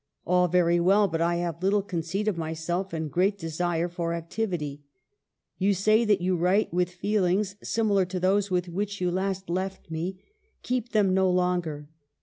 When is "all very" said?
0.25-0.79